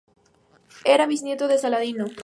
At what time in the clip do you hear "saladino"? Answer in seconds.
1.59-2.05